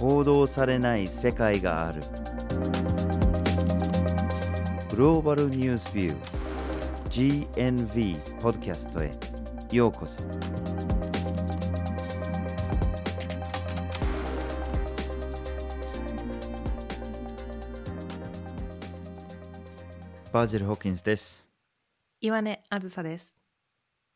[0.00, 2.00] 報道されない世界がある。
[4.88, 9.10] グローバルニュースビュー GNV ポッドキャストへ。
[9.76, 10.24] ようこそ。
[20.32, 21.46] バージル・ホーキンスです。
[22.22, 23.36] 岩根あずさです。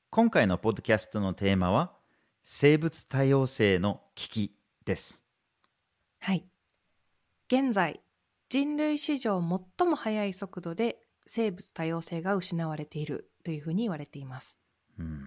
[0.08, 1.92] 今回のポッドキャストのテーマは
[2.42, 4.56] 生物多様性の危機
[4.86, 5.23] です
[6.24, 6.46] はい。
[7.48, 8.00] 現在、
[8.48, 9.42] 人類史上
[9.78, 14.56] 最も速い速度で生物多様性が失われているというふうに言われています。
[14.98, 15.22] うん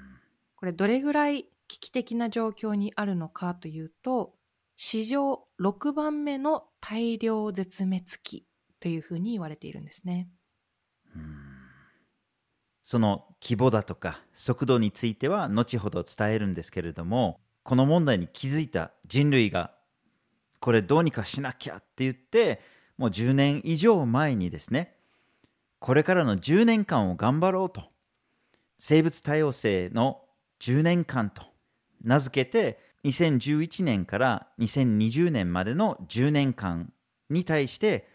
[0.55, 4.33] これどれぐらい危機的な状況にあるのかというと、
[4.75, 8.47] 史上6番目の大量絶滅期
[8.79, 10.29] というふうに言われているんですね。
[12.81, 19.76] その規模だとか速度については後ほど伝えるんですけれどもこの問題に気づいた人類が
[20.59, 22.61] これどうにかしなきゃって言って
[22.97, 24.95] もう10年以上前にですね
[25.79, 27.83] これからの10年間を頑張ろうと
[28.77, 30.21] 生物多様性の
[30.59, 31.43] 10年間と
[32.03, 36.91] 名付けて2011年から2020年までの10年間
[37.29, 38.07] に対して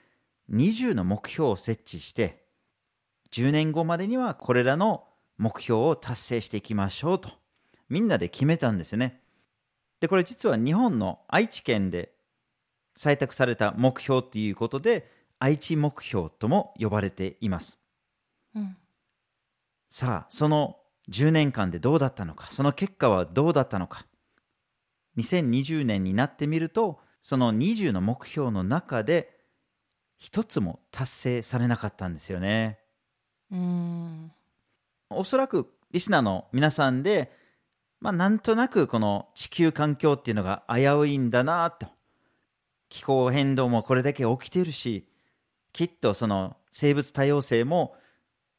[0.52, 2.42] 20の目標を設置して
[3.30, 5.04] 10年後までにはこれらの
[5.38, 7.30] 目標を達成していきましょうと
[7.88, 9.20] みんなで決めたんですよね。
[10.00, 12.12] でこれ実は日本の愛知県で
[12.96, 17.78] 採択された目標っていうことで愛知目標とも呼ばれています。
[18.54, 18.76] うん。
[19.88, 20.76] さあその
[21.10, 24.06] 10年間でどうだったのかその結果はどうだったのか
[25.18, 29.36] 2020年になってみるとその20の目標の中で
[30.18, 32.78] 一つも達成されなかったんですよね。
[33.50, 34.32] うーん。
[35.10, 37.32] おそらくリスナーの皆さんで、
[38.00, 41.86] まあ、なんとなくこの地球環境っていうのが危ういんだなと
[42.92, 45.08] 気候変動もこれだけ起きてるし
[45.72, 47.96] きっとその生物多様性も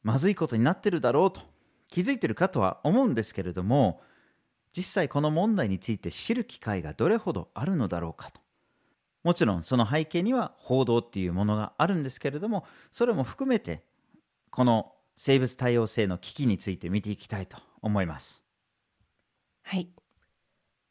[0.02, 1.40] まずいことになってるだろうと
[1.88, 4.02] 気づいてるかとは思うんですけれども
[4.76, 8.40] 実際この問題について知る機会がどれほどあるのだろうかと
[9.22, 13.84] もちろんその背景には報道っていうものがあるんですけれどもそれも含めて
[14.50, 18.42] この生物多様性の危機について見ていきたいと思います。
[19.62, 19.88] はい。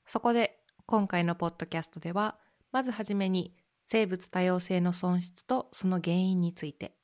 [0.06, 2.38] そこで今回のポッドキャストでは
[2.73, 3.53] まずはじめに
[3.85, 6.95] 生物多様性の損失とその原因について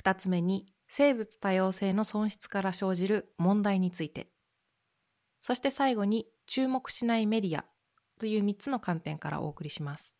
[0.00, 4.28] 2つ目に生物多様性の損失から生じる問題について
[5.40, 7.64] そして最後に注目しないメディア
[8.20, 10.14] という3つの観点からお送りします。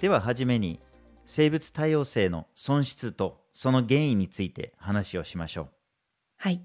[0.00, 0.78] でははじめに
[1.26, 5.68] 生物多様性の損失とその原因について話をしましょう。
[6.36, 6.64] はい。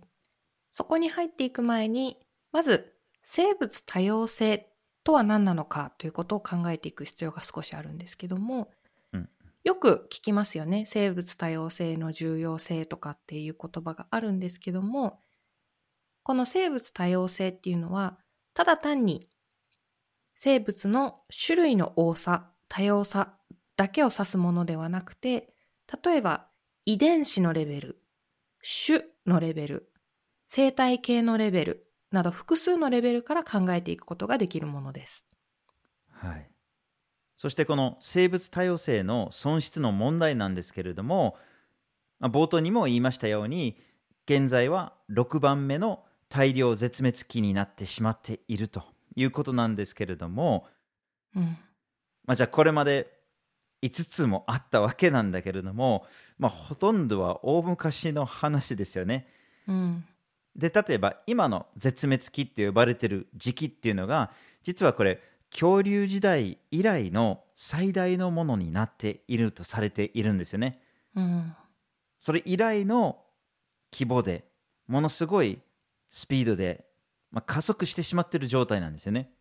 [0.71, 2.17] そこに入っていく前に、
[2.51, 4.69] まず生物多様性
[5.03, 8.69] とは何なのかということを考えていく必要が少しあるんですけども、
[9.13, 9.29] うん
[9.63, 10.85] よく聞きますよね。
[10.87, 15.19] 生物多様性の重要性とかっていう言葉があるんですけども、
[16.23, 18.17] この生物多様性っていうのは、
[18.55, 19.27] ただ単に
[20.35, 23.37] 生物の種類の多さ、多様さ
[23.81, 25.55] だけを指すものではなくて、
[26.03, 26.45] 例えば
[26.85, 28.03] 遺伝子のレベル、
[28.61, 29.91] 種のレベル、
[30.45, 35.25] 生態系のレベルなど複数のレベルから考えていくことができるものです。
[36.11, 36.47] はい。
[37.37, 41.39] そしてこの生物多様性の損失の問題なんですけれども、
[42.19, 43.81] まあ冒頭にも言いましたように、
[44.27, 48.83] 現在は6番目の大量絶滅期になってしまっていると
[49.15, 50.67] いうことなんですけれども、
[51.35, 51.57] うん。
[52.25, 53.20] まあ、じゃあこれまで
[53.81, 56.05] 5つもあったわけなんだけれども、
[56.37, 59.27] まあ、ほとんどは大昔の話ですよね。
[59.67, 60.05] うん。
[60.55, 64.31] で例えば今の絶滅期って呼ばれてる時期っていうのが
[64.63, 70.81] 実はこれ恐竜時代以来の最大のものになっているとされているんですよね。
[71.15, 71.55] うん。
[72.19, 73.23] それ以来の
[73.91, 74.45] 規模で
[74.87, 75.59] ものすごい
[76.09, 76.85] スピードで、
[77.31, 79.31] まあ、加速してしまっている状態なんですよね。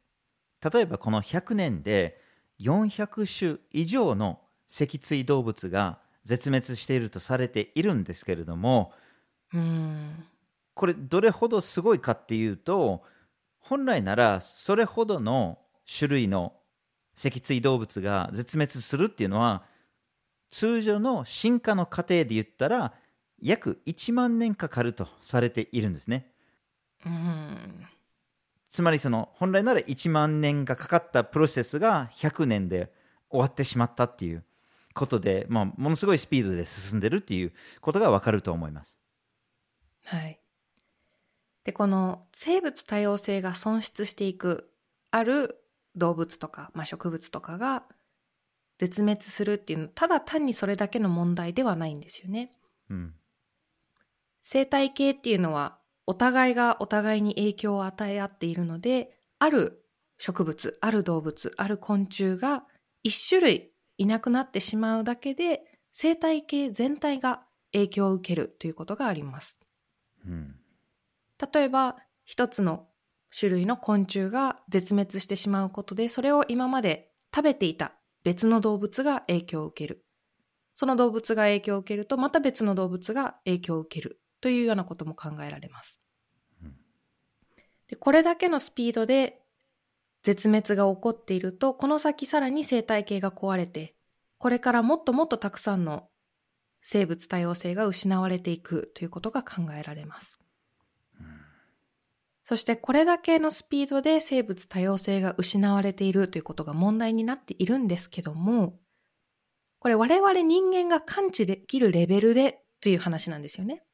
[0.73, 2.21] 例えばこの100年で
[2.61, 8.93] 400種以上の脊椎動物が絶滅しているとされているんですけれども
[9.53, 10.25] うん。
[10.75, 13.03] これどれほどすごいかっていうと
[13.59, 15.59] 本来ならそれほどの
[15.99, 16.55] 種類の
[17.15, 19.65] 脊椎動物が絶滅するっていうのは
[20.51, 22.95] 通常の進化の過程で言ったら
[23.43, 26.33] 約1万年かかるとされているんですね。
[27.05, 27.87] うん。
[28.71, 32.93] つまりその本来なら1万年がかかったプロセスが100年で
[33.29, 34.45] 終わってしまったっていう
[34.95, 38.97] ことで、まあ、ものすごいスピードで進んでるっていうことがわかると思います。
[40.05, 40.41] はい。
[41.65, 44.71] で、この生物多様性が損失していく、
[45.11, 45.63] ある
[45.97, 47.85] 動物とか、まあ、植物とかが
[48.79, 52.53] 絶滅するっていうのは、ただ単にそれだけの問題ではないんですよね。
[52.89, 53.15] うん。
[54.43, 55.80] 生態系っていうのは、
[56.11, 59.85] お互いがお互いに影響を与え合っているので、ある
[60.19, 62.65] 植物、ある動物、ある昆虫が
[63.05, 65.61] 一種類いなくなってしまうだけで、
[65.93, 69.61] 生態系全体が影響を受けるということがあります。
[70.27, 70.57] うん。
[71.55, 72.89] 例えば一つの
[73.31, 77.93] 種類の昆虫が絶滅してしまうことでそれを今まで食べていた
[78.25, 80.05] 別の動物が影響を受ける
[80.75, 86.00] その動物が影響を受けるとまた別の動物が影響を受けるというようなことも考えられますうん
[87.91, 89.41] でこれだけのスピードで
[90.23, 93.95] 絶滅が起こっているとこの先さらに生態系が壊れて
[94.39, 96.09] これからもっともっとたくさんの
[96.83, 100.41] 生物多様性が失われていくということが考えられます
[102.51, 108.77] そしてこれだけのスピードで生物多様性が失われているということが問題になっているんですけども、
[109.79, 113.85] これ我々人間が感知できるレベルでという話なんですよね。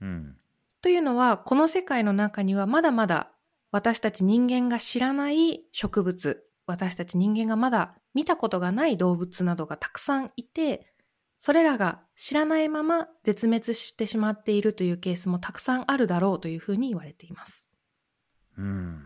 [0.00, 0.36] うん。
[0.82, 3.30] というのは、この世界の中にはまだまだ
[3.70, 10.92] 私たち人間が知らない植物、私たち人間がまだ見たことがない動物などがたくさんいて、
[11.38, 17.64] それらが知らないまま絶滅してしまっているというケースもたくさんあるだろうというふうに言われています。
[18.58, 19.02] うん。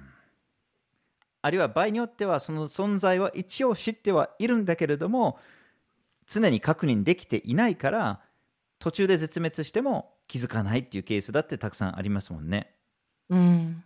[1.43, 5.39] あるいは場合によってはその存在は一応知ってはいるんだけれども
[6.27, 8.21] 常に確認できていないから
[8.81, 12.75] 途中で絶滅しても気づかないっていうケースだってたくさんありますもんね。
[13.29, 13.85] うん。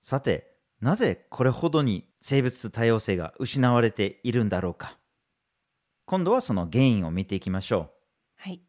[0.00, 4.98] さてなぜこれほどに生物多様性が失われているんだろうか
[6.06, 7.90] 今度はその原因を見ていきましょ
[8.36, 8.62] はい。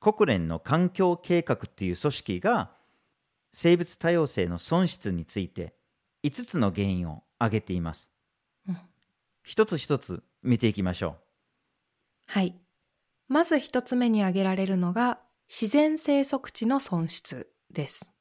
[0.00, 2.70] う国連の環境計画っていう組織が
[3.52, 5.74] 生物多様性の損失について
[6.24, 8.10] 5つの原因を挙げています
[8.68, 8.78] うん
[9.42, 11.16] 一つ一つ見ていきましょ
[12.28, 12.56] はい。
[13.28, 15.18] まず一つ目に挙げられるのが
[15.48, 18.12] 自然生息地の損失です。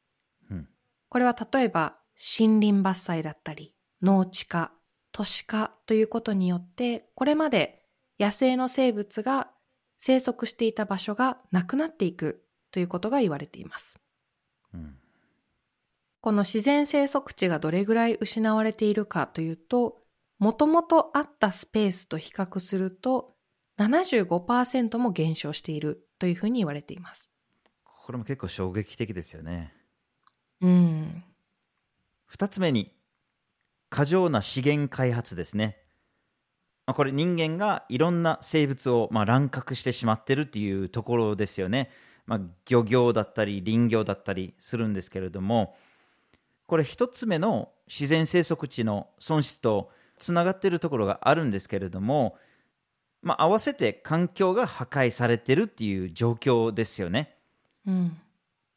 [0.50, 0.69] うん
[1.10, 1.98] これは例えば
[2.38, 4.74] 森林伐採だったり農地化、
[5.12, 7.83] 都市化ということによってこれまで
[8.19, 9.50] 野生の生物が
[9.98, 13.98] 生息していた場所がなくなっていくということが言われています。
[14.74, 14.98] うん
[16.22, 20.00] この自然生息地がどれぐらい失われているかというと、
[20.39, 23.36] もともとあったスペースと比較すると
[23.77, 27.29] 75%も減少しているというふうに言われています。
[27.83, 29.73] これも結構衝撃的ですよね
[30.62, 31.23] うん。
[32.27, 32.91] 二つ目に
[33.89, 35.77] 過剰な資源開発ですね
[36.85, 41.89] まあこれ人間がいろんな生物をまあ乱獲してしまってるっていうところですよね、
[42.27, 42.39] まあ、
[42.69, 45.75] 漁業だったり林業だったりするんですけれども
[46.67, 52.38] これ一つ目の自然生息地の損失とつながっているところがあるんですけれども、
[53.25, 57.36] まあ、合わせて環境が破壊されてるっていう状況ですよね。
[57.88, 58.18] うん。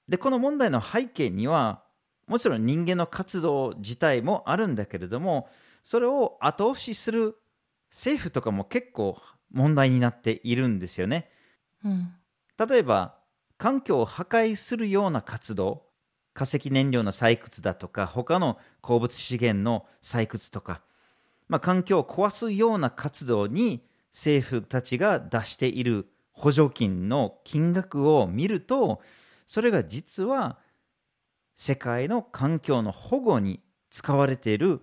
[0.09, 1.83] でこの問題の背景には
[2.27, 5.51] もちろん人間の活動自体もあるんだけれども
[5.83, 7.37] それを後押しする
[7.91, 9.21] 政府とかも結構
[9.53, 11.31] 問題になっているんですよね。
[11.85, 12.15] うん。
[12.59, 13.17] 例えば
[13.59, 15.85] 環境を破壊するような活動
[16.33, 20.81] 化石燃料の採掘だとか他の鉱物資源の採掘とか、
[21.49, 29.01] まあ、環境を壊すような活動に政府たちが出している補助金の金額を見ると
[29.47, 30.59] それが実は
[31.57, 34.83] 世界の環境の保護に使われている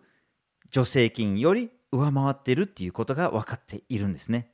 [0.74, 4.52] 助成金より上回っているっていうことが分かっているんですね。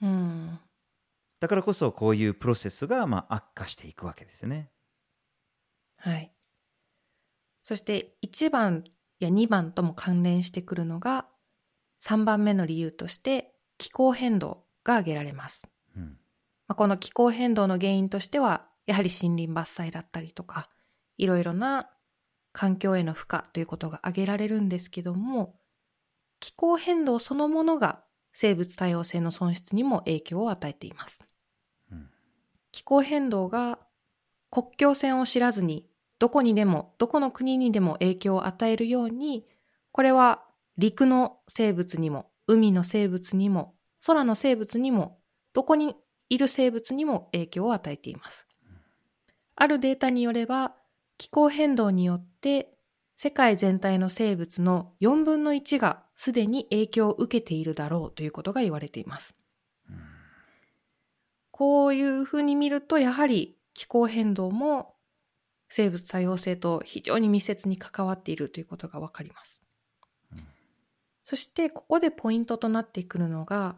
[0.00, 0.60] うん。
[1.40, 4.70] だからこそこういうプロセスがまあ悪化していくわけですよね。
[5.96, 6.30] はい。
[7.62, 8.84] そして1番
[9.18, 11.26] や2番とも関連してくるのが
[12.02, 13.45] 3番目の理由として
[13.78, 15.68] 気候変動が挙げられます。
[15.96, 16.18] うん
[16.68, 20.68] まあ、この気候変動の原因としてはやはり森林伐採だったりとか
[21.16, 21.90] いろいろな
[22.52, 25.56] 環境への負荷ということが挙げられるんですけども
[26.40, 28.02] 気候変動そのものが
[28.32, 31.26] 生物多様性の損失にも影響を与えています。
[31.90, 32.10] うん
[32.72, 33.78] 気候変動が
[34.50, 39.46] 国境線を知らずにどこにでもどこの国にでも影響を与えるように
[39.92, 40.44] これは
[40.76, 43.74] 陸の生物にも海の生物にも
[44.04, 45.20] 空の生物にも
[45.52, 45.96] どこに
[46.28, 48.46] いる生物にも影響を与えています。
[49.56, 50.76] あるデータによれば
[51.18, 52.78] 気候変動によって
[53.16, 59.34] 世界全体の生物の4分の1がすでに影響を受けているだろうということが言われています。
[61.50, 64.94] こういうふうに見ると、やはり気候変動も
[65.68, 69.55] 生物多様性と非常に密接に関わっているということがわかります。
[71.28, 73.74] そして、ここでポイントとなってくるのが、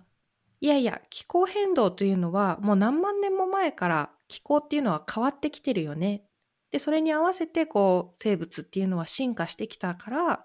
[0.61, 6.25] いやいや、気候変動というのはもう何万年も前から気候っていうのは変わってきてるよね。
[6.71, 10.45] で、それに合わせてこう生物っていうのは進化してきたから、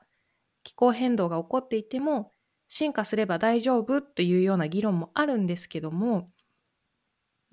[0.63, 2.31] 気候変動が起こっていても
[2.69, 6.31] 進化すれば大丈夫というような議論もあるんですけども、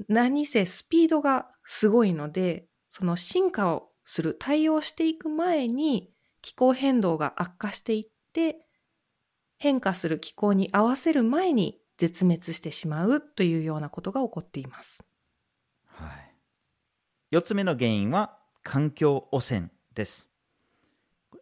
[0.09, 8.69] 何せスピードがすごいので、その進化をする、対応していく前に気候変動が悪化していって、
[9.61, 15.05] 変化する気候に合わせる前に絶滅してしまうというようなことが起こっています。
[15.85, 16.07] は
[17.31, 20.31] い、4つ目の原因は環境汚染です。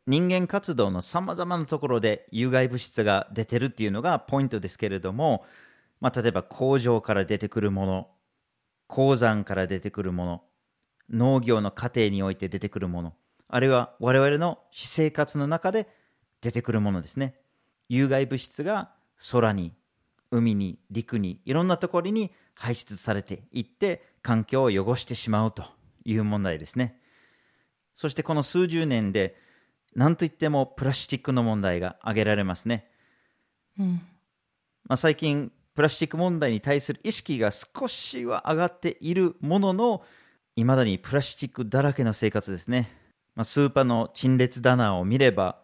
[0.09, 5.45] 人間活動のさまざまなところで有害物質が出てるっていうのがポイントですけれども、
[6.01, 8.11] まあ、例えば工場から出てくるもの、
[8.89, 10.43] 鉱山から出てくるもの、
[11.09, 13.15] 農業の過程において出てくるもの、
[13.47, 15.87] あるいは我々の私生活の中で
[16.41, 17.37] 出てくるものですね。
[17.89, 18.91] 有害物質が
[19.31, 19.75] 空に、
[20.31, 25.65] 海に、陸に、いろんなところに排出されていって環境を汚してしまうと
[26.05, 27.01] いう問題ですね。
[27.95, 29.37] そしてこの数十年で
[29.95, 32.89] 何といってもプラスチックの問題が挙げられますね。
[33.79, 34.01] うん。
[34.85, 40.05] まあ、最近プラスチック問題に対する意識が少しは上がっているものの、
[40.57, 42.91] いまだにプラスチックだらけの生活ですね。
[43.35, 45.61] まあ、スーパーの陳列棚を見れば、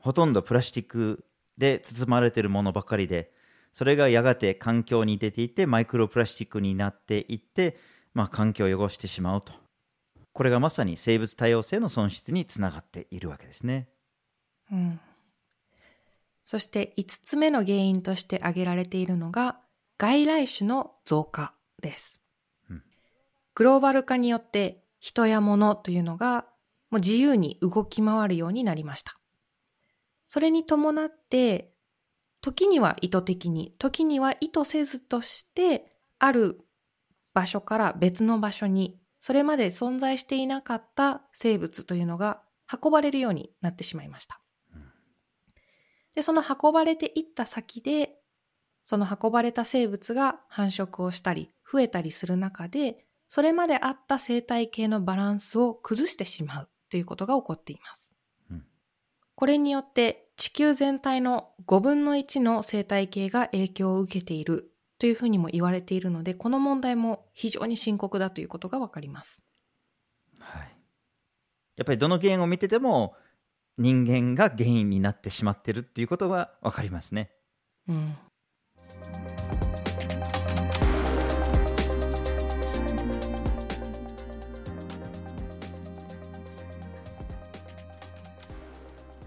[0.00, 1.24] ほとんどプラスチック
[1.58, 3.32] で包まれているものばかりで、
[3.72, 7.76] それがやがて環境に出ていってマイクロプラスチックになっていって、
[8.14, 9.52] まあ、環境を汚してしまうと。
[10.32, 13.88] これがまさに生物多様性の損失につながっているわけですね。
[14.72, 15.00] うん。
[16.44, 19.58] そして5つ目の原因として挙げられているのが
[19.98, 22.22] 外来種の増加です。
[22.70, 22.82] うん
[23.54, 26.44] グローバル化によって人や物というのが
[26.90, 29.18] もう自由に動き回るようになりました。
[30.26, 31.72] それに伴って
[32.42, 36.60] 時には意図的に時には意図せずとしてある
[37.32, 42.42] 場所から別の場所にそれまで存在していなかった生物というのが
[42.72, 44.40] 運ばれるようになってしまいました。
[46.14, 48.16] で、その運ばれていった先で、
[48.84, 58.05] その運ばれた生物が繁殖をしたり、増えたりする中で、それまであった生態系のバランスを崩してしまうということが起こっています。
[59.36, 69.44] うんこれによって地球全体の5分の1の生態系が影響を受けているというふうにも言われているので、この問題も非常に深刻だということがわかります。
[70.38, 70.76] はい、
[71.76, 73.14] やっぱりどの原因を見てても
[73.76, 77.30] 人間が原因になってしまってるっていうことは分かりますね。
[77.88, 78.16] うん。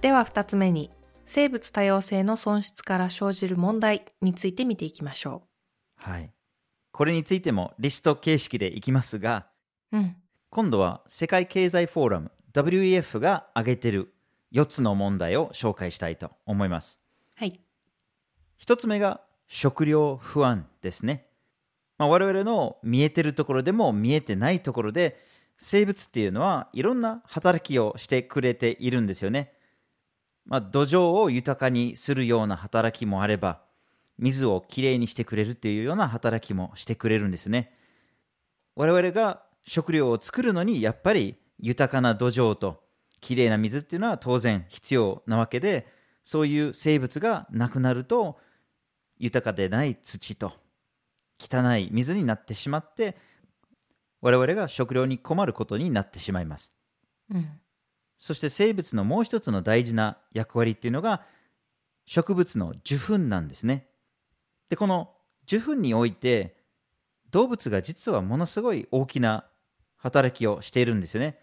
[0.01, 0.89] では2つ目に
[1.25, 5.43] 生物多様性の損失から生じる問題について見ていきましょ
[5.97, 6.31] はい。
[6.91, 9.47] これについてもリスト形式でいきますが、
[9.91, 9.97] う。
[9.97, 10.15] うん。
[10.49, 14.13] 今度は世界経済フォーラム WEF が挙げてる
[14.53, 17.01] 4つの問題を紹介したいと思います。
[17.35, 17.59] はい。
[18.61, 21.27] 1つ目が食料不安ですね。
[21.97, 25.19] まあ、我々の見えてるところでも見えてないところで
[25.57, 29.53] 生物っていうのはいろんな働きをしてくれているんですよね。
[30.45, 33.61] まあ、土壌を豊かにするような働きもあれば
[34.17, 37.73] 水をきれいにしてくれるっていうような働きもしてくれるんですね。
[38.75, 42.83] 我々が食料を作るのにやっぱり豊かな土壌と
[43.21, 45.87] きれいな水っていうのは当然必要なわけで
[46.23, 48.37] そういう生物がなくなると
[49.17, 50.53] 豊かでない土と
[51.39, 53.17] 汚い水になってしまって
[54.21, 56.73] 我々が食料に困ることになってしまいます
[57.31, 57.59] うん。
[58.19, 61.23] そして生物のもう一つの大事な役割っていうのが
[62.05, 63.87] 植物の受粉なんですね。
[64.69, 66.57] でこの受粉において
[67.31, 69.45] 動物が実はものすごい大きな
[69.97, 71.39] 働きをしているんですよね。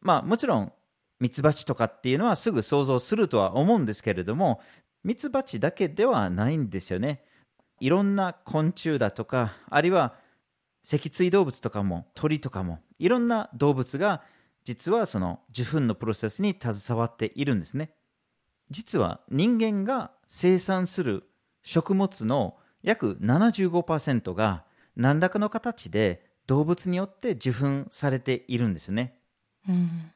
[0.00, 0.72] まあもちろん
[1.18, 4.60] ミツバチとかっていうのはすぐ想像するとは思うんですけれども
[5.02, 7.24] ミツバチだけではないんですよね。
[7.80, 10.14] いろんな昆虫だとかあるいは
[10.84, 14.22] 脊椎動物とかも鳥とかもいろんな動物が
[14.64, 17.90] 実はその受粉のプロセスに携わっているんですね
[18.70, 21.24] 実は人間が生産する
[21.62, 24.64] 食物の約75%が
[24.96, 29.18] 何らかの形で動物によって受粉されているんですよね
[29.68, 30.10] うん。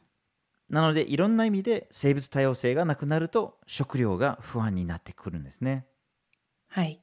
[0.69, 5.87] なのでいろんな意味で生物多様性がなくなると食料が不安になってくるんですね
[6.69, 7.01] はい。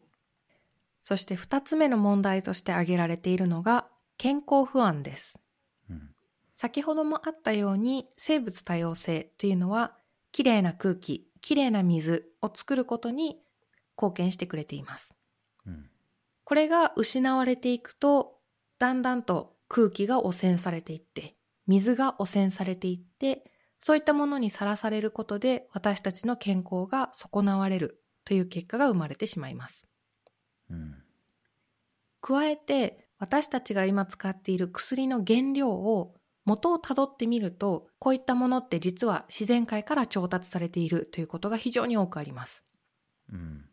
[1.01, 3.87] そして2つ目の問題として挙げられているのが
[4.17, 5.39] 健康不安です。
[6.55, 9.97] うん先ほどもあったように生物多様性というのは
[10.31, 13.37] きれいな空気、きれいな水を作ることに
[13.97, 15.13] 貢献してくれています。
[15.65, 15.89] うん
[16.45, 18.39] これが失われていくと
[18.77, 21.35] だんだんと空気が汚染されていって
[21.65, 29.87] 水が汚染されていってそういったものにさらされることで私たちの健康が損なわれるという結果が生まれてしまいます。
[30.69, 30.95] うん
[32.21, 42.65] 加えて私たちが今使っている薬の原料を元をたどってみるとこういったものって実は自然界から調達されているということが非常に多くあります。
[43.31, 43.65] うん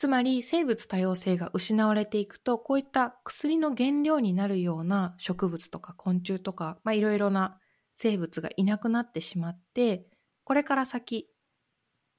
[0.00, 7.58] つまり生物多様性が失われていくとこういった薬の原料になるような植物とか昆虫とかまあいろいろな
[7.96, 10.06] 生物がいなくなってしまって
[10.44, 11.28] これから先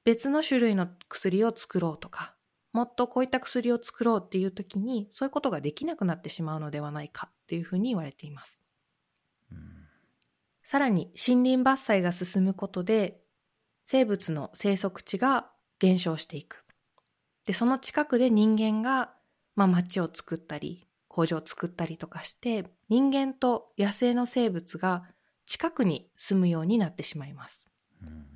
[0.04, 2.36] 別の種類の薬を作ろうとか
[2.72, 8.61] もっとこういった薬を作ろうっていう時にそういうことができなくなってしまうのではないかっていうふうに言われています。
[10.62, 13.20] さらに森林伐採が進むことで
[13.84, 16.64] 生物の生息地が減少していく。
[17.44, 19.14] で、その近くで人間が、
[19.56, 25.02] まあ、町を作ったり、工場を作ったりとかして、人間と野生の生物が
[25.44, 27.66] 近くに住むようになってしまいます。
[28.02, 28.32] うん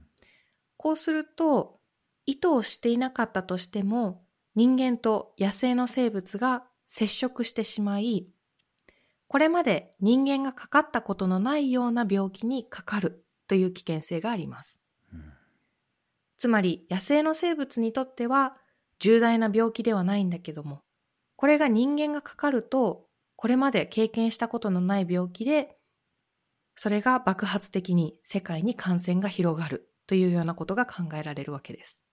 [0.76, 1.80] こうすると、
[2.26, 8.28] 意図をしていなかったとしても、人間と野生の生物が接触してしまい、
[9.28, 14.80] これまで人間がかかったことのないような病気にかかるという危険性があります。
[16.36, 18.56] つまり野生の生物にとっては
[18.98, 20.82] 重大な病気ではないんだけども、
[21.36, 23.06] これが人間がかかると、
[23.36, 25.76] これまで経験したことのない病気で、
[26.74, 32.04] それが爆発的に世界に感染が広がるというようなことが考えられるわけです。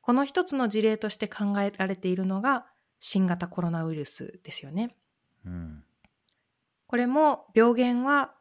[0.00, 2.66] この一つの事例として考えられているのが
[2.98, 4.96] 新型コロナウイルスですよね。
[6.86, 8.34] これも病原は、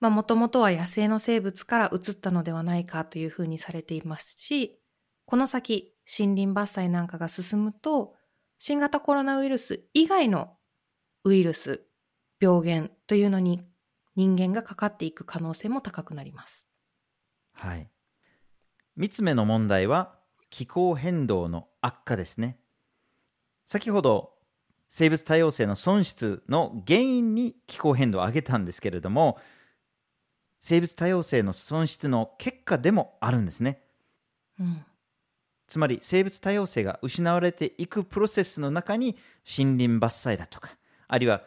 [0.00, 4.78] もともとは野生の生物から移ったのではないかというふうにされていますし、
[5.24, 8.14] この先森林伐採なんかが進むと、
[8.58, 10.56] 新型コロナウイルス以外の
[11.24, 11.84] ウイルス、
[12.40, 13.60] 病原というのに
[14.14, 16.68] 人間がかかっていく可能性も高くなります。
[17.52, 17.90] はい。
[18.94, 22.58] 三つ目の問題は気候変動の悪化ですね。
[23.66, 24.35] 先ほど
[24.88, 29.38] 生物多様性の損失の原因に気候変動を挙げたんですけれども、
[30.60, 33.82] 生物多様性の損失の結果でもあるんですね。
[34.58, 34.84] うん。
[35.66, 40.76] つまり生物多様性が失われていくプロセスの中に森林伐採だとか、
[41.08, 41.42] あるいは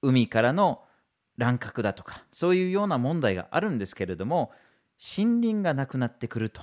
[0.00, 0.82] 海からの
[1.36, 4.52] 乱獲だとか、そういうような問題があるんですけれども、
[5.16, 6.62] 森林がなくなってくると、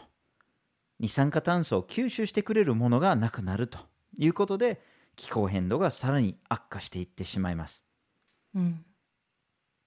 [0.99, 3.79] 二酸化炭素を吸収してくれるものがなくなると
[4.17, 4.81] いうことで、
[5.21, 7.85] 気候変動がさらに悪化していってしまいます。
[8.55, 8.83] うん。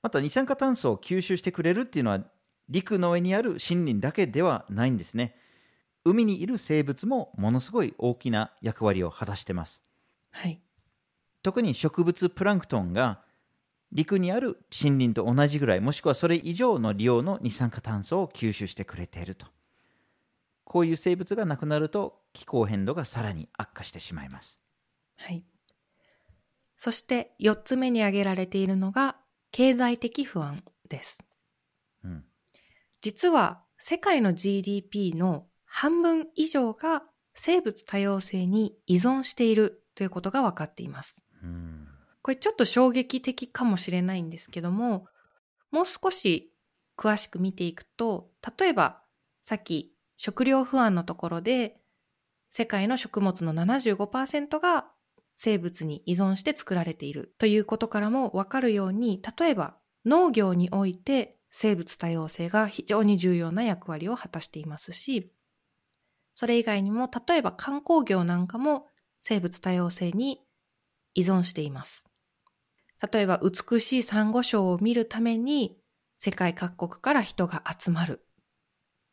[0.00, 2.20] また二酸化炭素を吸収してくれるっていうのは
[2.68, 5.34] 陸の上にある森林だけではないんですね。
[6.04, 9.82] 海にいる生物もものすごい大きな役割を果たしてます。
[10.30, 10.60] はい。
[11.42, 13.20] 特に植物プランクトンが
[13.90, 19.48] 陸にある森林と同じぐらいもしくはそれ以上の量の二酸化炭素を吸収してくれていると。
[20.62, 24.60] こういう生物がなくなると気候変動がさらに悪化してしまいます。
[25.16, 25.44] はい。
[26.76, 29.16] そして4つ目に挙げられているのが
[29.50, 31.18] 経済的不安です。
[32.04, 32.24] うん
[33.00, 37.02] 実は世界の GDP の半分以上が
[37.34, 41.22] 生物多様性に依存しているということが分かっています。
[41.42, 41.88] うん
[42.22, 45.06] これちょっと衝撃的かもしれないんですけども、
[45.70, 46.54] もう少し
[46.96, 49.02] 詳しく見ていくと、例えば
[49.42, 51.76] さっき食料不安のところで
[52.50, 54.86] 世界の食物の75%が
[55.36, 65.32] 生物に依存して作られているということからもわかるように、例えば農業において生物多様性が非常に重要な役割を果たしていますし、
[66.34, 68.86] それ以外にも例えば観光業なんかも
[69.20, 70.40] 生物多様性に
[71.14, 72.04] 依存しています。
[73.12, 75.78] 例えば美しいサンゴ礁を見るために
[76.16, 78.24] 世界各国から人が集まる。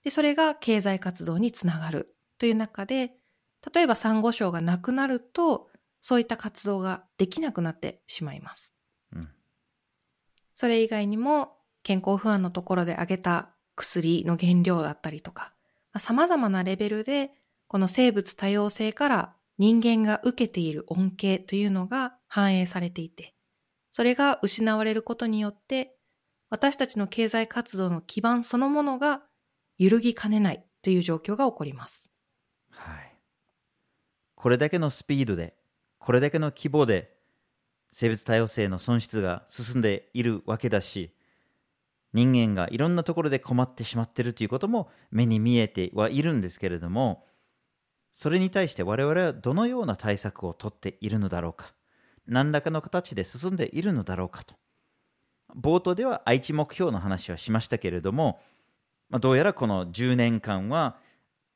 [0.03, 3.11] で、それが経済活動につながるという中で、
[3.73, 5.69] 例えばサンゴ礁がなくなると、
[6.01, 8.73] そういった活動ができなくなってしまいます。
[9.15, 9.29] うん
[10.53, 15.53] それ以外にも健康不安のところで挙げた薬の原料だったりとか、
[15.91, 17.31] まあ様々なレベルで
[17.67, 23.33] この生物多様性から人間が受けている恩恵というのが反映されていて、
[23.91, 25.95] それが失われることによって
[26.49, 29.21] 私たちの経済活動の基盤そのものが
[29.77, 32.11] 揺るぎかねないという状況が起こります。
[32.69, 33.15] はい。
[34.35, 35.55] これだけのスピードで
[36.01, 37.13] これだけの規模で
[37.91, 41.13] 生物多様性の損失が進んでいるわけだし、
[42.11, 47.23] 人間がいろんなところで困ってしまっているということも目に見えてはいるんですけれども、
[48.11, 51.73] それに対して我々はどのような対策をとっているのだろうか、
[52.25, 54.55] 何らかの形で進んでいるのだろうかと。
[55.55, 58.39] 冒頭では愛知目標の話はしましたけれども、
[59.09, 60.97] まあ、どうやらこの10年間は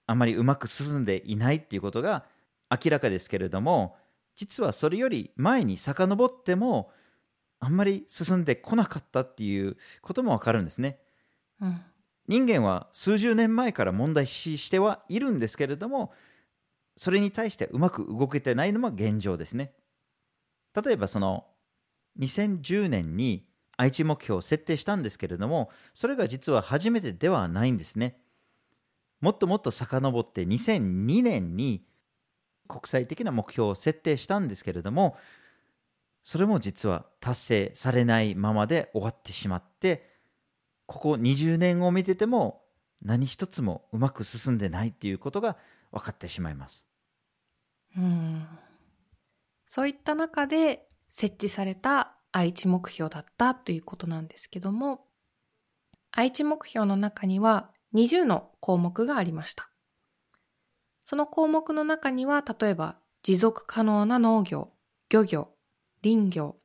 [0.05, 2.25] あまりうまく進んでいないということが
[2.69, 3.97] 明らかですけれども、
[4.36, 6.91] 実はそれより前に遡っても
[7.60, 11.00] あんまり進んでこなかったっていうこともわかるんですね。
[11.62, 11.82] うん、
[12.28, 16.12] 人間は数十年前から問題視してはいるんですけれども
[16.98, 19.74] それに対してうまく動けてないのも現状ですね。
[20.76, 21.48] 例えばその
[22.19, 28.19] 2010年に愛知目標を設定したんですけれどもそれが実は初めてではないんですね。
[29.21, 31.86] もっともっと遡って2002年に
[32.67, 35.17] 国際的な目標を設定したんですけれども
[36.23, 40.10] それも実は達成されないままで終わってしまって
[40.86, 42.63] ここ20年を見てても
[43.01, 45.58] 何一つもうまく進んでないっていうことが
[45.91, 46.86] 分かってしまいます。
[47.97, 48.47] うん
[49.67, 55.06] そういった中で設置された愛知目標だったということなんですけども
[56.12, 59.69] 愛知目標の中には20の項目がありました。
[61.06, 64.72] その項目の中には、例えば、持続可能な農業、
[65.10, 65.50] 漁業、
[66.04, 66.58] 林業、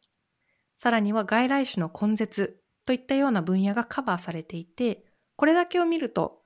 [0.76, 5.04] さらには外来種の根絶といったような分野がカバーされていて、
[5.36, 6.42] これだけを見ると、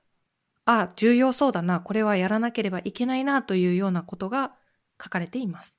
[0.65, 4.55] ああ、重要そうだな、これはやらなければいけないなというようなことが
[5.01, 5.77] 書かれています。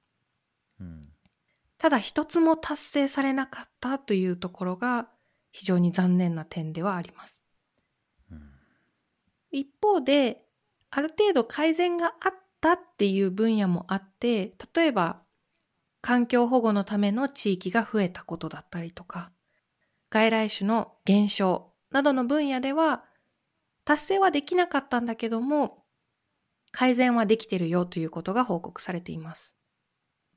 [0.81, 1.09] うん、
[1.77, 5.09] ただ一つも達成されなかったというところが
[5.51, 7.43] 非常に残念な点ではあります。
[8.31, 8.51] うん、
[9.51, 10.46] 一方で、
[10.97, 12.33] ある程度改善があっ
[12.63, 15.21] たっていう分野もあって、例えば
[16.01, 19.31] 環境保護のための地域が増えたことだったりとか、
[20.09, 23.05] 外来種の減少などの分野では
[23.85, 25.85] 達成はできなかったんだけども、
[26.73, 29.55] 改善はできてるよということが報告されています。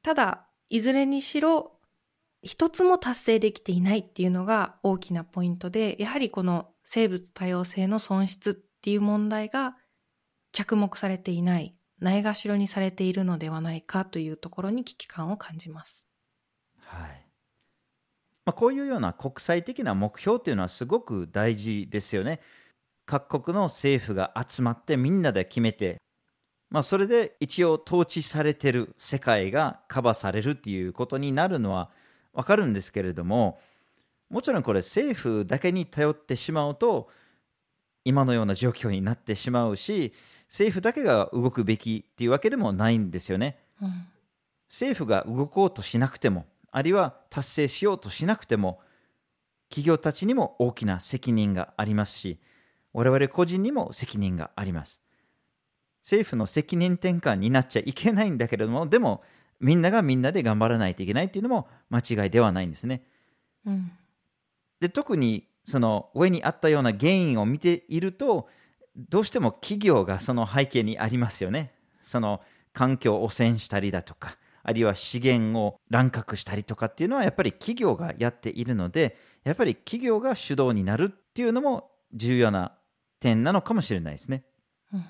[0.03, 1.79] ただ、いずれにしろ
[2.43, 9.77] 一つも達成できていないっていうのが大きなポイントで、やはりこの生物多様性の損失っていう問題が
[10.51, 16.07] 着目されていない、ないがしろにされているのではないかというところに危機感を感じます。
[16.77, 17.29] はい
[18.45, 22.39] まあ、こういうような国際的な目標というのはすごく大事ですよね。
[23.05, 25.97] 各国の政府が集まってみんなで決めて、
[26.69, 31.89] まあ、それで一応統治されてる世界がカバーされるっていうことになるのは
[32.33, 33.59] わかるんですけれども
[34.29, 37.09] もちろんこれ政府だけに頼ってしまうと
[38.09, 40.13] 今のような状況になってしまうし
[40.49, 43.59] 政府だけが動くべきっていうわけでもないんですよね。
[43.81, 44.07] うん、
[44.67, 48.81] 政府が動こうとしなくても、あるいは達成しようとしなくても、
[49.69, 52.39] 企業たちにも大きな責任がありますし、
[52.93, 55.03] 我々個人にも責任があります。
[56.01, 59.23] 政府の責任転換になっちゃいけないんだけれども、でも、
[59.59, 63.03] みんながみんなで頑張らないといけないっていうのも間違いではないんですね。
[63.65, 63.91] うん、
[64.79, 68.47] で特にその上にあったような原因を見ていると
[68.95, 71.73] どうしても企業がその背景にありますよね。
[72.03, 72.41] その
[72.73, 82.73] 環境を汚染したりだとか、あるいは資源を乱獲したりとかっていうのはやっぱり企業がやっているので、やっぱり企業が主導になるっていうのも重要な
[83.19, 84.43] 点なのかもしれないですね。
[84.93, 85.05] うん、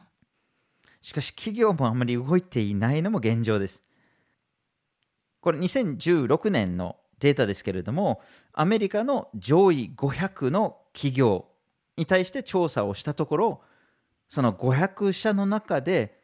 [1.02, 3.84] しかし企業もあまり動いていないのも現状です。
[5.42, 8.22] これ2016年のデータですけれども、
[8.54, 11.46] アメリカの上位500の企業
[11.98, 13.62] に対して調査をしたところ、
[14.30, 16.20] その500社の中で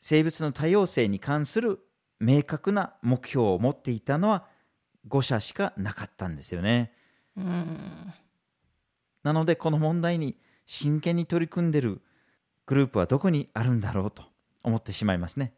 [0.00, 1.80] 生物の多様性に関する
[2.18, 4.46] 明確な目標を持っていたのは
[5.08, 6.92] 5社しかなかったんですよね。
[7.36, 8.12] うん
[9.22, 12.00] なのでこの問題に真剣に取り組んでいる
[12.66, 14.24] グループはどこにあるんだろうと
[14.62, 15.52] 思ってしまいますね。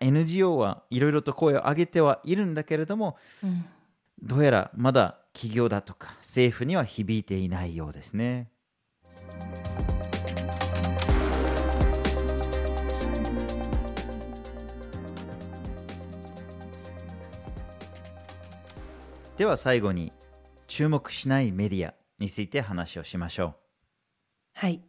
[0.00, 3.64] NGO はいろいろと声を上げてはいるんだけれども、うん、
[4.22, 8.50] どうやらまだ企業だとか政府には響いていないようですね。
[19.36, 20.12] では最後に
[20.68, 23.54] 注目しないメディアについて話をしましょう。
[24.54, 24.82] はい。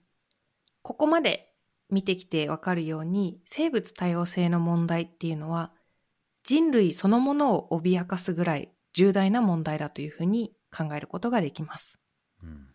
[0.82, 1.53] ここまで
[1.94, 5.72] 見てきてわかるように生物多様性の問題っていうのは
[6.44, 12.00] 人類そのものを脅かすぐらい重大な問題だというふうに考えることができます。
[12.42, 12.68] うん、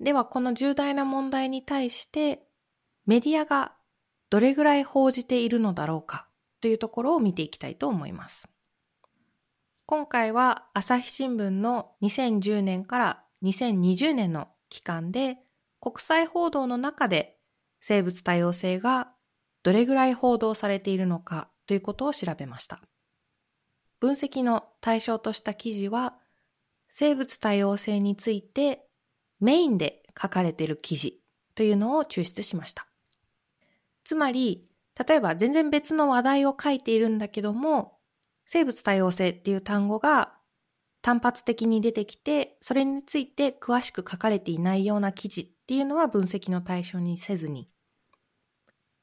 [0.00, 2.42] ではこの重大な問題に対して
[3.06, 3.74] メディアが
[4.28, 6.28] どれぐらい報じているのだろうか
[6.60, 8.48] というところを見ていきたいと思います。
[9.86, 15.38] 今回は朝日新聞の2010年から2020年の期間で
[15.80, 17.39] 国際報道の中で
[17.80, 19.08] 生物多様性が
[19.62, 22.80] どれぐらい報道されているのかということを調べました。
[23.98, 26.16] 分析の対象とした記事は
[26.88, 28.86] 生物多様性について
[29.40, 31.20] メインで書かれている記事
[31.54, 32.86] というのを抽出しました。
[34.04, 34.66] つまり、
[35.08, 37.98] 例えば全然別の話題を書いているんだけども、
[38.44, 40.34] 生物多様性っていう単語が
[41.02, 47.70] 単発的に出てきて、それについて詳しく書かれていないような記事っていうのは分析の対象にせずに、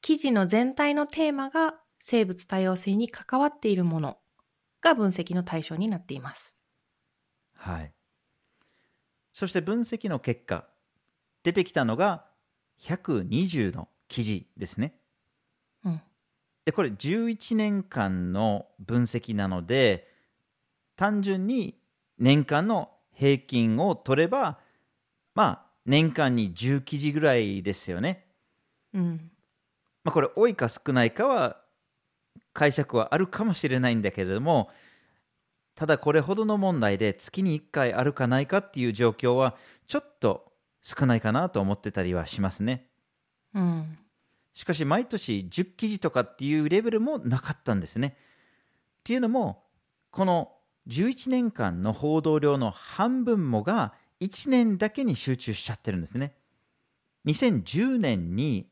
[0.02, 4.18] 記事の全体のテーマが生物多様性に関わっているもの
[4.82, 6.58] が分析の対象になっています。
[7.54, 7.94] はい。
[9.32, 10.66] そして分析の結果、
[11.42, 12.26] 出てきたのが
[12.82, 15.00] 120の記事ですね。
[15.86, 16.02] うん。
[16.66, 20.06] で、これ11年間の分析なので、
[20.96, 21.80] 単純に
[22.18, 24.58] 年間の平均を取れば、
[25.34, 28.26] まあ、年間に10記事ぐらいですよね。
[28.92, 29.30] うん。
[30.04, 31.56] まあ、これ多いか少ないかは
[32.52, 34.70] 解釈はあるかもしれないんだけれども、
[35.74, 42.84] ただこれほどの問題で月に1回あるかないかっていう状況はちょっと少ないかなと思ってたりはしますね。
[43.54, 43.98] うん。
[44.52, 48.16] しかし毎年10記事とかっていうレベルもなかったんですね。
[49.00, 49.64] っていうのも、
[50.10, 50.52] この
[50.88, 56.34] 11年間の報道量の半分もが1年だけに集中しちゃってるんですね。
[57.26, 58.68] 2010年に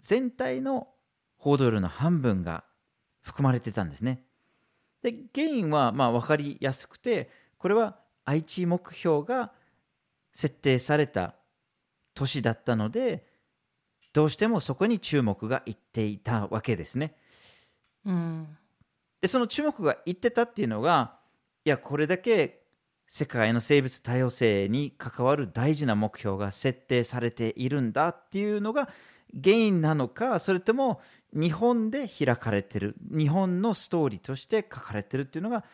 [0.00, 0.88] 全体の
[1.36, 2.64] 報道量の半分が
[3.22, 4.22] 含まれてたんですね。
[5.02, 9.52] で、原因はまあ分かりやすくて、これは愛知目標が
[10.32, 11.34] 設定された
[12.14, 13.24] 年だったので、
[14.12, 17.14] どうしてもそこに注目がいっていたわけですね。
[18.06, 18.56] うん、
[19.20, 21.18] でその注目がいってたっていうのが
[21.64, 22.65] いやこれだけ
[23.08, 28.88] 世界の生物多様性に関わる大事な目標が設定されているんだっていうのが
[29.32, 31.00] 原因なのかそれとも
[31.32, 35.64] 日本で開かれてる日本のストーリーとして書かれてるっていうのが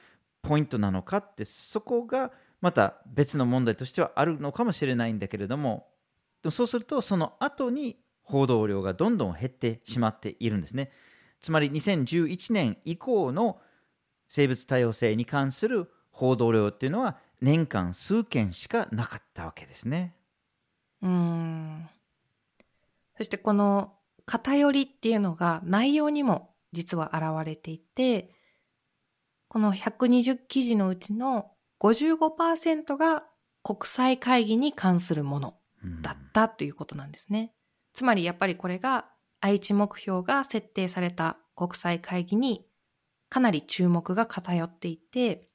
[0.42, 5.86] ポイントなのかってそこがまた別の問題としてはあるのかもしれないんだけれども
[6.50, 10.90] そうするとその後に報道量がどんどん減ってしまっているんですね。
[11.40, 13.60] つまり2011年以降の
[14.26, 15.90] 生物多様性に関する
[16.22, 20.14] 報道量っていうのは年間数件しかなかったわけですね。
[21.02, 21.88] うん
[23.16, 28.30] そしてこの偏りっていうのが内容にも実は現れていて
[29.48, 33.24] この120記事のうちの55%が
[33.64, 35.56] 国際会議に関するもの
[36.02, 37.52] だったということなんですね。
[37.94, 39.06] つまりやっぱりこれが
[39.40, 42.64] 愛知目標が設定された国際会議に
[43.28, 45.48] かなり注目が偏っていて、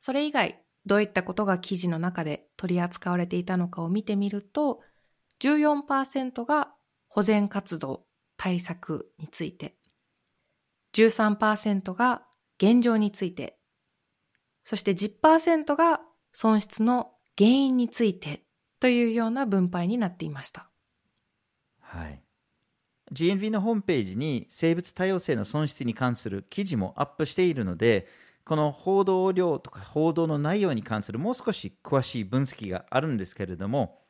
[0.00, 4.80] それ以外どういったことが記事の中で取り扱われていたのかを見てみると、
[5.40, 6.72] 14%が
[7.08, 9.76] 保全活動対策について、
[10.94, 12.22] 13%が
[12.58, 13.58] 現状について、
[14.64, 16.00] そして10%が
[16.32, 18.42] 損失の原因について
[18.80, 20.70] というような分配になっていました。
[21.80, 22.22] はい。
[23.12, 28.06] GNV のホームページに生物多様性の損失に関する記事もアップしているので、
[28.44, 34.00] この報道量とか報道の内容に関するもう少し詳しい分析があるんですけれども、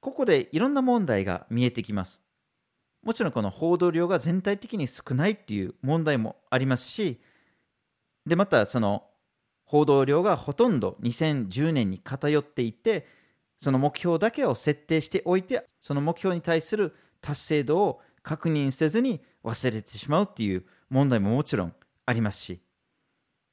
[0.00, 2.22] ここでいろんな問題が見えてきます。
[3.02, 7.20] もちろんこの報道量が全体的に少ないっていう問題もありますし、
[8.26, 9.04] で、またその
[9.64, 13.06] 報道量がほとんど2010年に偏っていて、
[13.58, 21.74] その目標だけを設定しておいて、その目標に対する達成度を確認せずに忘れてしまうっていう問題ももちろん
[22.06, 22.60] ありますし、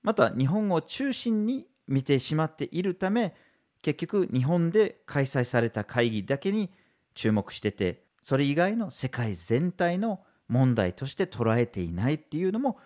[0.03, 3.35] また日本を中心に見てしまっているため、
[3.81, 6.71] 結局日本で開催された会議だけに
[7.13, 12.77] 注目してて、それ以外の世界全体の問題として捉えていないっていうのも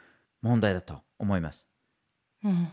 [0.42, 1.68] 問題だと思います。
[2.44, 2.68] うん。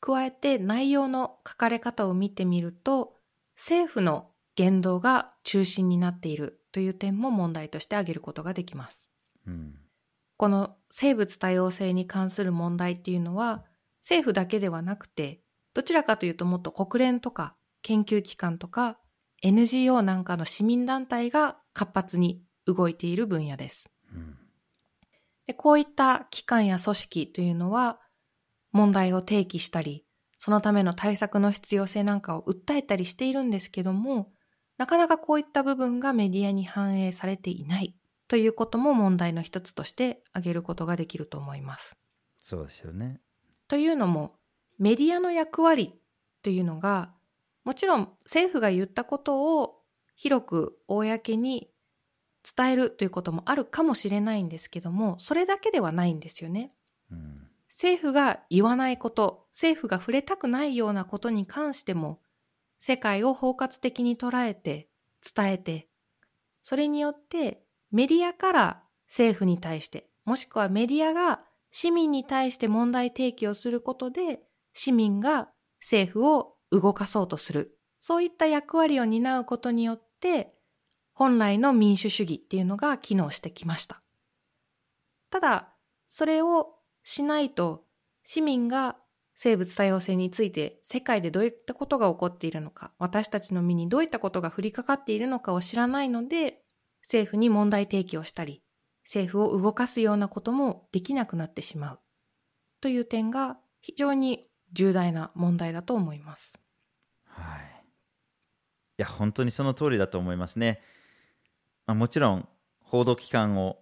[0.00, 3.16] 加えて内容の書かれ方を見てみると、
[3.56, 9.10] 政府の言動が中心になっているという点も問題として挙げることができます。
[9.46, 9.74] うん、
[10.40, 13.62] この生物多様性に関する問題っていうのは
[14.00, 15.42] 政府だけではなくて
[15.74, 18.96] どちらかというともっと国連とか研究機関とか
[19.42, 23.90] NGO なんかの市民団体が活発に動いている分野です。
[24.14, 24.38] うん、
[25.46, 28.00] でこういった機関や組織というのは
[28.72, 30.06] 問題を提起したり
[30.38, 34.32] そのための対策の必要性なんかを訴えたりしているんですけども
[34.78, 37.94] なかなかこういった部分がメディアに反映されていない
[38.30, 41.96] ということも問題の一つとして挙げることができると思います。
[42.40, 43.20] そうですよね。
[43.66, 44.36] というのも
[44.78, 46.00] メディアの役割
[46.40, 47.12] というのが
[47.64, 49.82] もちろん政府が言ったことを
[50.14, 51.72] 広く公に
[52.56, 56.72] 伝えるということもあるかもしれないんですけどもそれだけではないんですよね。
[57.10, 57.48] うん。
[57.68, 62.20] 政府が言わないこと政府が触れたくないようなことに関しても
[62.78, 64.88] 世界を包括的に捉えて
[65.34, 65.88] 伝えて
[66.62, 74.40] それによってメディアから政府に対してもしくはメディアが市民に対して問題提起をすることで
[74.72, 75.48] 市民が
[75.80, 80.52] 政府を動かそうとするそういった役割を担うことによって
[81.12, 84.02] 本来の民主主義っていうのが機能してきました。
[85.30, 85.68] ただ
[86.08, 87.84] それをしないと
[88.24, 88.96] 市民が
[89.34, 96.59] 生物多様性について世界でどういったことが起こっているのか私たちの身にどういったことが降りかかっているのかを知らないので
[97.02, 98.62] 政府に問題提起をしたり
[99.04, 102.00] 政府を動かすようなこともできなくなってしまう
[102.80, 106.58] という点が非常に重大な問題だと思います。
[107.24, 107.84] はい。
[108.98, 110.80] いや、本当にその通りだと思いますね。
[111.86, 112.48] まあ、もちろん、
[112.80, 113.78] 報道機関を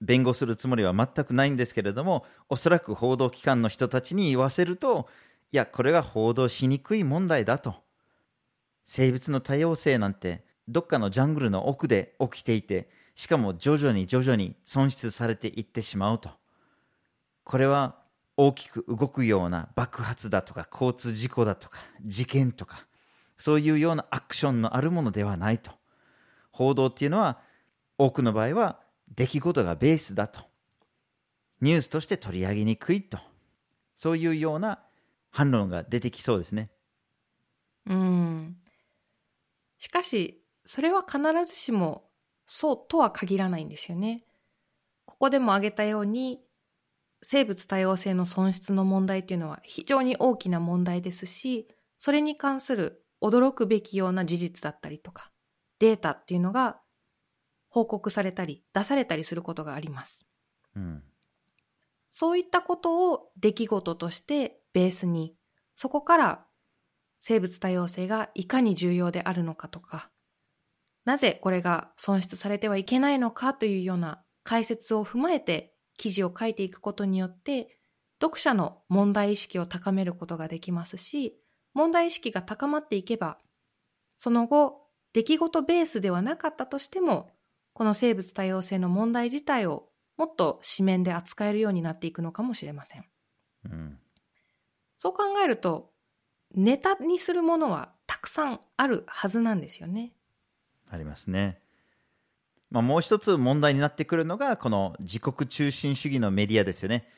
[0.00, 5.08] 弁護するつもりは全くないんですけれども、おそらく報道機関の人たちに言わせると、
[5.52, 7.84] いや、これが報道しにくい問題だと。
[8.84, 16.30] 生物の多様性なんて、どっかのジャングルの奥で起きていて、しかも徐々に徐々に損失されていってしまうと。
[17.42, 17.96] これは
[18.36, 22.86] 大きく動くような爆発だとか交通事故だとか事件とか
[23.38, 25.72] そういうようなアクションのあるものではないと。
[26.52, 27.38] 報道っていうのは
[27.96, 28.80] 多くの場合は
[29.14, 30.40] 出来事がベースだと。
[31.60, 33.18] ニュースとして取り上げにくいと。
[33.94, 34.80] そういうような
[35.30, 36.70] 反論が出てきそうですね。
[37.86, 38.56] うん。
[39.78, 42.10] しかし、それは必ずしも
[42.44, 44.26] そうとは限らないんですよね。
[45.06, 46.40] ここでも挙げたように、
[47.22, 55.32] 生物多様性の損失の問題というのは非常に大きな問題ですし、それに関する驚くべきような事実だったりとか、
[55.78, 56.78] データっていうのが
[57.70, 60.18] 報告されたり出されたりすることがあります。
[60.76, 61.02] うん。
[62.10, 65.34] そういったことを出来事としてベースに、
[65.74, 66.46] そこから
[67.20, 70.10] 生物多様性がいかに重要であるのかとか、
[71.04, 77.78] なぜこれが損失されてはいけないのかというような解説を踏まえて記事を書いていくことによって、
[78.20, 81.38] 読者の問題意識を高めることができますし、
[81.74, 83.38] 問題意識が高まっていけば、
[84.16, 87.30] その後、出来事ベースではなかったとしても、
[87.72, 93.04] この生物多様性の問題自体をもっと紙面で扱えるようになっていくのかもしれません。
[93.64, 93.98] うん。
[94.96, 95.92] そう考えると、
[96.54, 100.12] ネタにするものはたくさんあるはずなんですよね。
[100.90, 101.60] ありますね。
[102.70, 107.08] まあ、もう一つ問題になってくるのが、この自国中心主義のメディアですよね。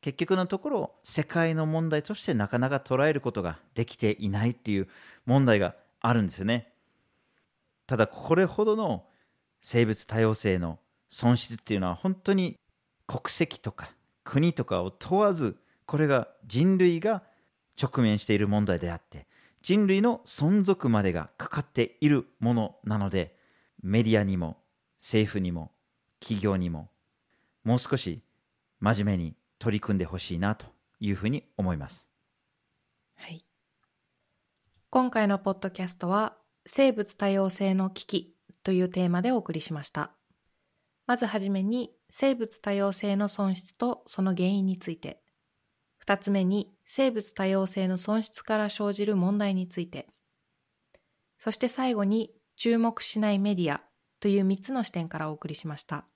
[0.00, 4.88] 結局のところ、世界の問題としてなかなか捉えることができていないっていう
[5.24, 6.72] 問題があるんですよね。
[7.86, 9.06] ただ、これほどの
[9.60, 10.78] 生物多様性の
[11.08, 12.58] 損失っていうのは本当に
[13.06, 13.90] 国籍とか
[14.26, 15.56] 国とかを問わず、
[15.86, 17.22] これが人類が
[17.80, 19.26] 直面している問題であって、
[19.66, 23.34] 人類の存続までがかかっているものなので、
[23.82, 24.58] メディアにも
[25.00, 25.72] 政府にも
[26.20, 26.88] 企業にも
[27.64, 28.22] もう少し
[28.78, 30.66] 真面目に取り組んでほしいなと
[31.00, 32.06] いうふうに思います。
[33.16, 33.44] はい。
[34.88, 40.12] 今回のポッドキャストは、生物多様性の危機というテーマでお送りしました。
[41.08, 45.25] まずはじめに、生物多様性の損失とその原因について。
[46.06, 50.06] 二つ目に、生物多様性の損失から生じる問題について。
[51.36, 53.82] そして最後に、注目しないメディア
[54.20, 56.06] という三つの視点からお送りしました。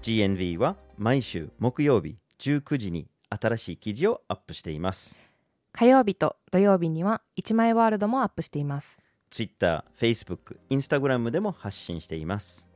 [0.00, 5.23] GNV は毎週木曜日19時に新しい記事をアップしています。
[5.76, 9.00] 火曜日と土曜日には一枚ワールドもアップしています。
[9.28, 12.70] Twitter、Facebook、Instagram でも発信しています。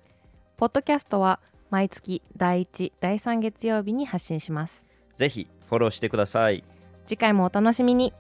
[0.56, 1.38] ポッドキャストは
[1.70, 4.84] 毎月第1、第3月曜日に発信します。
[5.14, 6.64] ぜひフォローしてください。
[7.06, 8.12] 次回もお楽しみに。